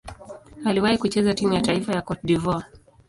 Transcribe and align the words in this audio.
Aliwahi 0.65 0.97
kucheza 0.97 1.33
timu 1.33 1.53
ya 1.53 1.61
taifa 1.61 1.93
ya 1.93 2.01
Cote 2.01 2.21
d'Ivoire. 2.23 2.65